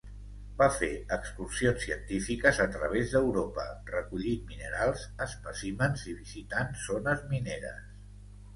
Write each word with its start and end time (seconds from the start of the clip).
Va 0.59 0.67
fer 0.75 0.87
excursions 1.17 1.83
científiques 1.89 2.61
a 2.65 2.67
través 2.77 3.13
d'Europa, 3.17 3.67
recollint 3.91 4.49
minerals, 4.55 5.05
espècimens 5.29 6.09
i 6.15 6.19
visitant 6.25 6.75
zones 6.89 7.25
mineres. 7.37 7.89